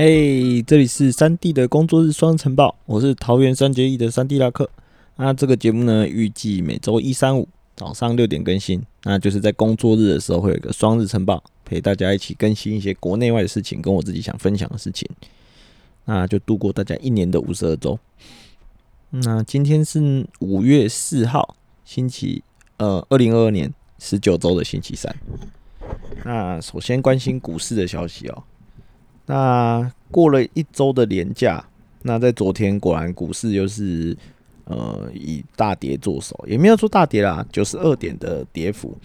[0.00, 4.70] 嘿，这里是三 D 的工作日双晨报，我是桃园三结义的三 D 拉克。
[5.16, 15.10] 那这个节目呢，预计每周一、三、五早上六点更新，那就是在工作日的时候会有一个双日晨报，陪大家一起更新一些国内外的事情，跟我自己想分享的事情，
[16.04, 17.98] 那就度过大家一年的五十二周。
[19.10, 22.44] 那今天是五月四号，星期
[22.76, 25.12] 呃，二零二二年十九周的星期三。
[26.24, 28.44] 那首先关心股市的消息哦。
[29.28, 31.62] 那过了一周的连假，
[32.00, 34.16] 那在昨天果然股市又是
[34.64, 38.96] 呃以大跌作手，也没有说大跌啦，九十二点的跌幅，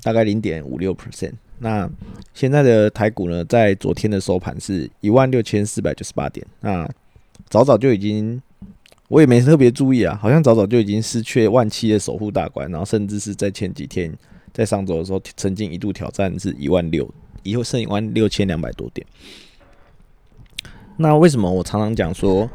[0.00, 1.32] 大概零点五六 percent。
[1.58, 1.90] 那
[2.32, 6.88] 现在的台股呢，在昨天的收盘是一万六千四百九十八点，那
[7.48, 8.40] 早早就已经
[9.08, 14.16] 我也没特别注意啊，好像早早就已经失去万七的守护大关，然后甚至是在前几天
[14.52, 19.04] 在上周的时候，曾经一度挑战是一万六，以后剩一万六千两百多点。
[20.96, 22.48] 那为什么我常常讲说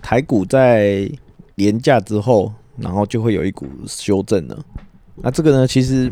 [0.00, 1.10] 台股在
[1.56, 4.56] 廉价之后，然后就会有一股修正呢？
[5.16, 6.10] 那这个呢，其实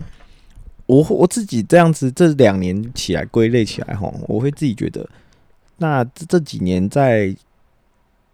[0.87, 5.09] 我我自己这样子这两年起来归类起来哈，我会自己觉得，
[5.79, 7.35] 那这这几年在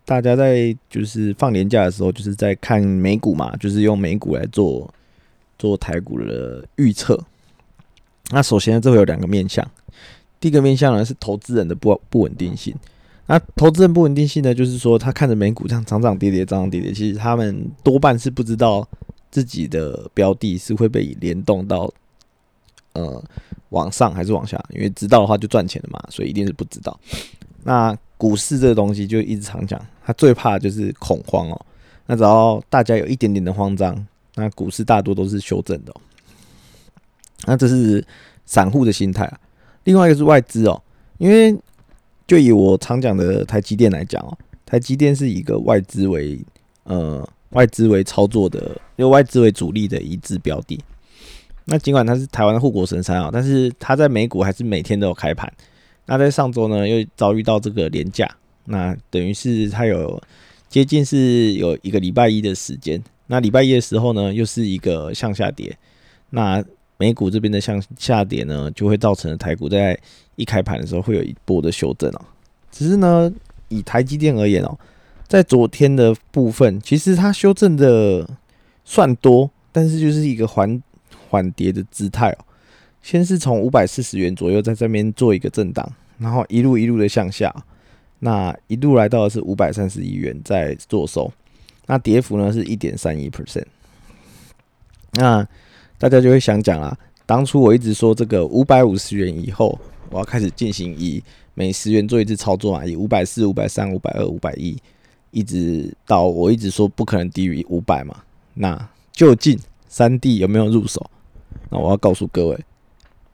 [0.04, 4.92] 大家在就是放年假的时候，就是在看美股嘛，就是用美股来做
[5.58, 7.22] 做台股的预测。
[8.30, 9.64] 那首先这会有两个面向，
[10.40, 12.74] 第一个面向呢是投资人的不不稳定性。
[13.26, 14.54] 那投资人不稳定性呢？
[14.54, 18.86] 就是说，他看着美股这样涨涨跌跌、涨涨跌跌，其实他们多半是不知道
[19.30, 21.90] 自己的标的是会被联动到
[22.92, 23.24] 呃
[23.70, 27.00] 往上还是往下，因为知道的话就赚钱了嘛，所以一定是不知道。
[27.62, 31.66] 那股市这个东西就一直常讲，他最怕就是恐慌哦。
[32.04, 35.94] 那只要大家有一点点的慌张，那股市大多都是修正的。
[37.46, 38.06] 那这是
[38.44, 39.40] 散户的心态啊。
[39.84, 40.82] 另外一个是外资哦，
[41.16, 41.56] 因为。
[42.26, 46.38] 就以我常讲的台积电来讲哦，台积电是一个外资为
[46.84, 50.80] 呃外资为操作的，用外资为主力的一致标的。
[51.66, 55.50] 那尽管它是台湾的护国神山啊，但是它在美股还是每天都有开盘。
[56.06, 58.28] 那在上周呢，又遭遇到这个廉价，
[58.66, 60.22] 那等于是它有
[60.68, 63.02] 接近是有一个礼拜一的时间。
[63.26, 65.74] 那礼拜一的时候呢，又是一个向下跌。
[66.28, 66.62] 那
[66.96, 69.98] 美股这边的向下跌呢，就会造成台股在
[70.36, 72.20] 一开盘的时候会有一波的修正哦。
[72.70, 73.32] 只是呢，
[73.68, 74.78] 以台积电而言哦，
[75.26, 78.28] 在昨天的部分，其实它修正的
[78.84, 80.82] 算多，但是就是一个缓
[81.28, 82.38] 缓跌的姿态哦。
[83.02, 85.86] 先是从五百四十元左右在这边做一个震荡，
[86.18, 87.54] 然后一路一路的向下，
[88.20, 91.30] 那一路来到的是五百三十一元在做收，
[91.86, 93.66] 那跌幅呢是一点三一 percent。
[95.12, 95.46] 那
[96.04, 96.94] 大家就会想讲啊，
[97.24, 104.76] 当初我一直说这个五百五十元以后，我要开始进行以每十元做一次操作啊，以五百四、五百三、五百二、五百一，
[105.30, 108.22] 一直到我一直说不可能低于五百嘛。
[108.52, 111.10] 那究竟三 D 有没有入手？
[111.70, 112.60] 那我要告诉各位，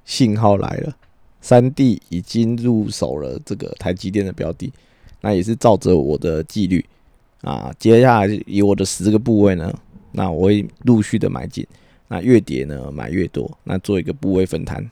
[0.05, 0.97] 信号来了，
[1.41, 4.73] 三 D 已经入手了这个台积电的标的，
[5.23, 6.87] 那也是照着我的纪律
[7.41, 9.77] 啊，接下来以我的十个部位呢，
[10.13, 11.67] 那我会陆续的买进。
[12.13, 14.85] 那越跌呢，买越多，那做一个部位分摊。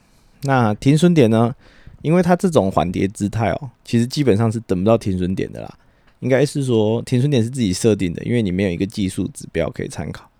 [0.43, 1.53] 那停损点呢？
[2.01, 5.79] 因为它这种缓跌姿态哦，其实基本上是等不到停损点的啦。
[6.21, 10.31] 应该是说停损点是自己设定的，因为你没有一个技术指标可以参考。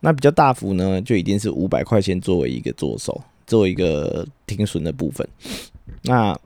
[0.00, 5.26] 那比较大幅呢，就一定是五百块钱作为一个做手，做一个停损的部分。
[6.02, 6.38] 那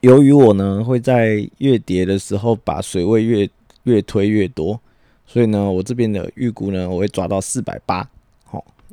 [0.00, 3.48] 由于我呢会在越跌的时候把水位越
[3.84, 4.80] 越推越多，
[5.28, 8.08] 所以呢，我这边的预估呢，我会抓到四百八。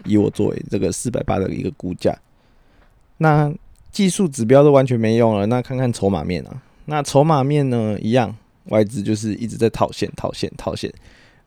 [0.06, 2.18] 以我作为这个四百八的一个估价，
[3.18, 3.54] 那
[3.92, 5.46] 技术指标都完全没用了。
[5.46, 8.36] 那看看筹码面啊，那筹码面呢一样，
[8.66, 10.92] 外资就是一直在套现、套现、套现，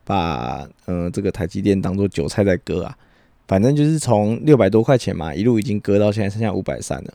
[0.03, 2.97] 把嗯这个台积电当做韭菜在割啊。
[3.47, 7.13] 反正就是从六百多块钱嘛，一路已经割到现在剩下五百三了。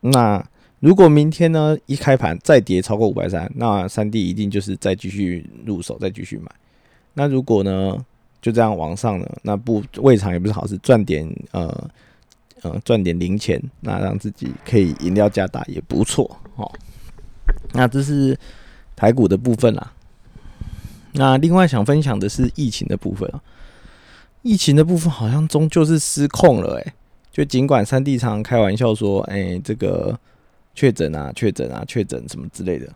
[0.00, 0.44] 那
[0.80, 6.50] 如果明天呢一开盘再跌超过五百三，那三 D 一定就是再继续入手，再继续买。
[7.14, 8.04] 那如果呢？
[8.44, 11.90] 就这样往上了，那不未尝也不是好事，赚点呃
[12.60, 16.70] 呃赚点零钱，那让自己可以饮料加大也不错哦。
[17.72, 18.38] 那这是
[18.94, 19.90] 台股的部分啦。
[21.12, 23.40] 那另外想分享的是疫情的部分啊，
[24.42, 26.92] 疫情的部分好像终究是失控了诶，
[27.32, 30.14] 就尽管三弟常开玩笑说，哎，这个
[30.74, 32.86] 确诊啊，确诊啊，确诊什么之类的，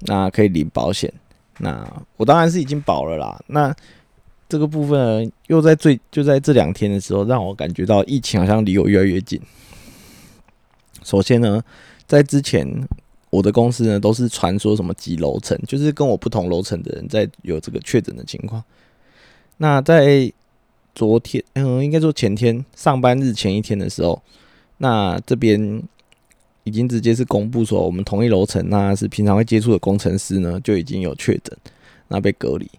[0.00, 1.10] 那可以领保险。
[1.56, 3.42] 那我当然是已经保了啦。
[3.46, 3.74] 那
[4.48, 9.40] 这个部分又在最就在这两天的时候，让我感觉到疫情好像离我越来越近。
[11.02, 11.62] 首先呢，
[12.06, 12.66] 在之前
[13.30, 18.62] 我的公司呢都是传说什么几楼层，就是跟我不同楼层的人在有这个确诊的情况。
[19.56, 20.32] 那在
[20.94, 24.22] 昨天，嗯，应该说前天上班日前一天的时候，
[24.78, 25.82] 那这边
[26.62, 31.56] 已经直接是公布说，我们同一楼层那是平常会接触的工程师呢就已经有确诊，
[32.08, 32.70] 那被隔离。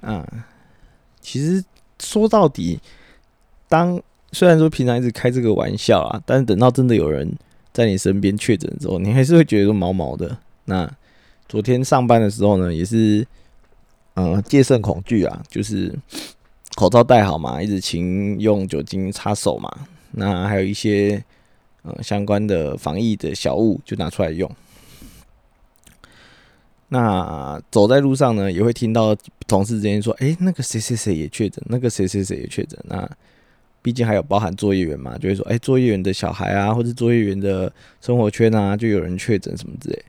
[0.00, 0.26] 啊，
[1.24, 1.64] 其实
[1.98, 2.78] 说到底，
[3.66, 4.00] 当
[4.30, 7.32] 虽然说平常一直开这个玩笑啊，但是等到真的有人
[7.72, 10.36] 在你身边确诊之后，你还是会觉得毛毛的。
[10.66, 10.88] 那
[11.48, 13.26] 昨天上班的时候呢，也是，
[14.14, 15.92] 嗯，戒慎恐惧啊，就是
[16.74, 19.70] 口罩戴好嘛，一直勤用酒精擦手嘛，
[20.12, 21.24] 那还有一些
[21.82, 24.50] 呃相关的防疫的小物就拿出来用。
[26.94, 29.16] 那走在路上呢，也会听到
[29.48, 33.10] 同事之间说：“哎，那个谁谁谁也确诊，那个谁谁谁也确诊。”那
[33.82, 40.00] 毕竟还有包含作业员嘛，就会说：“哎，作业员的小孩啊，或者作业员的生活圈啊，就有人确诊什么之类。”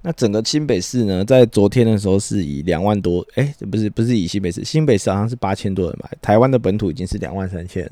[0.00, 6.10] 那整个新北市呢，在昨天的时候是以两万多，哎，不是不是以新北市，新北市好像是八千多人吧。
[6.22, 7.86] 台湾的本土已经是两万三千，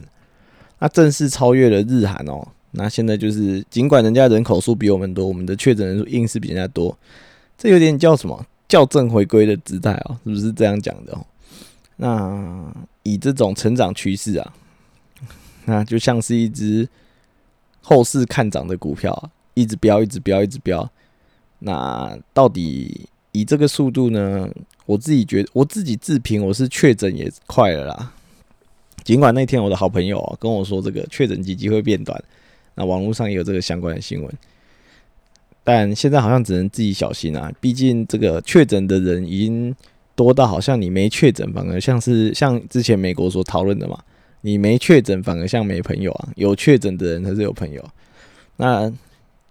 [0.79, 2.43] 那正式超越了日韩哦。
[2.71, 6.97] 那现在就是，尽管人家人口数比我们多，我们的确诊人数硬是比人家多。
[7.57, 11.13] 这有点叫什么校正回归的姿态哦，是不是这样讲的？
[11.13, 11.25] 哦？
[11.97, 14.55] 那以这种成长趋势啊，
[15.65, 16.89] 那就像是一只
[17.81, 20.91] 后市看涨的股票，一直飙，一直飙，一直飙。
[21.61, 24.49] 那到底以这个速度呢？
[24.87, 28.13] 我自己觉得，我自己自评我是确诊也快了啦。
[29.03, 32.23] 尽管那天我的好朋友啊跟我说，这个确诊期机会变短，
[32.75, 34.31] 那网络上也有这个相关的新闻。
[35.67, 39.75] 但现在好像只能自己小心啊，毕竟这个确诊的人已经
[40.15, 43.99] 多到好像你没确诊，反而像是像之前美国所讨论的嘛，
[44.43, 47.83] 你没确诊反而像没朋友啊，有确诊的人才是有朋友。
[48.59, 48.93] 那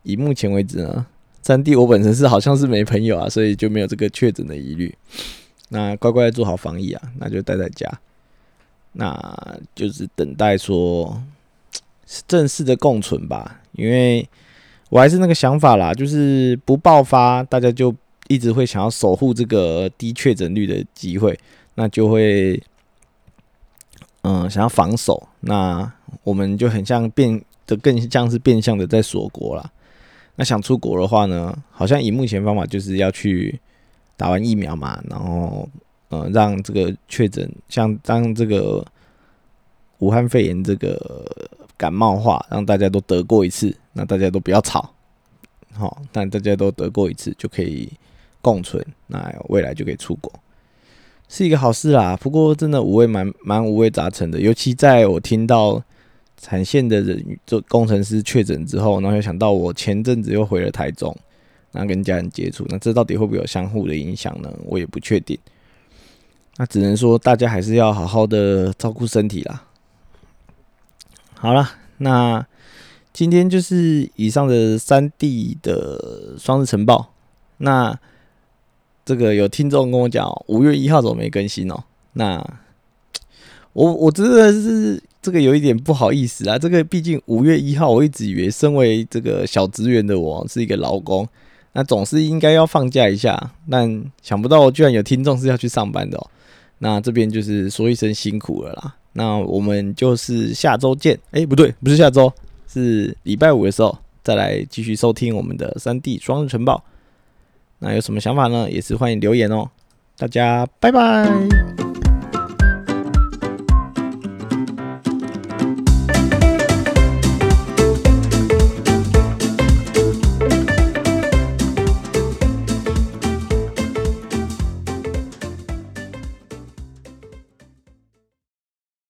[0.04, 1.04] 以目前为止呢，
[1.42, 4.95] 三弟我本身是好像是没朋友啊，所以就没有这个确诊的疑虑。
[5.69, 7.92] 那乖乖做好防疫啊，那就待在家，
[8.92, 11.19] 那就是等待说
[12.27, 14.30] 正式的共存吧，因为。
[14.94, 17.92] 我还是那个想法啦，就是不爆发，大家就
[18.28, 21.36] 一直会想要守护这个低确诊率的机会，
[21.74, 22.62] 那就会，
[24.22, 25.92] 嗯，想要防守，那
[26.24, 29.68] 我们就很像变得更像是变相的在锁国啦。
[30.36, 33.60] 那想出国的话呢，好像以目前方法就是要去
[34.16, 35.68] 打完疫苗嘛，然后，
[36.10, 38.86] 呃，让这个确诊像当这个
[39.98, 41.25] 武汉肺炎这个。
[41.78, 44.94] 感冒化，让大家都得过一次，那大家都不要吵，
[45.74, 47.92] 好，但大家都得过一次就可以
[48.42, 50.31] 共存，那未来就可以出国，
[51.28, 52.16] 是一个好事啦。
[52.18, 55.81] 不过真的五味蛮蛮五味杂陈的，尤其在我听到
[56.40, 61.16] 产线的人做工程师确诊之后，然后又想到我前阵子又回了台中，
[61.72, 64.54] 那跟家人接触，那这到底会不会有相互的影响呢？
[64.66, 65.38] 我也不确定。
[66.58, 69.64] 那只能说大家还是要好好的照顾身体啦。
[71.44, 72.48] 好了，那
[73.12, 77.12] 今天就是以上的三 D 的双日晨报。
[77.57, 78.00] 那
[79.04, 81.84] 这个有听众跟我讲，五月一号怎么没更新哦？
[82.13, 82.42] 那
[83.74, 86.57] 我我真的是这个有一点不好意思啊。
[86.57, 91.27] 这个毕竟五月一号，我一直以为身为这个小职员的我是一个劳工，
[91.74, 93.51] 那总是应该要放假一下。
[93.70, 96.25] 但想不到居然有听众是要去上班的哦。
[96.77, 98.96] 那这边就是说一声辛苦了啦。
[99.13, 101.17] 那我们就是下周见。
[101.32, 102.32] 哎，不对，不是下周，
[102.67, 106.84] 是礼拜五的时候再来继续收听我们的三 D 双日晨报。
[107.79, 108.70] 那有什么想法呢？
[108.70, 109.70] 也是欢迎留言哦。
[110.17, 111.83] 大家拜拜。